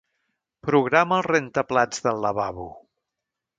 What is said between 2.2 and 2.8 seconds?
lavabo.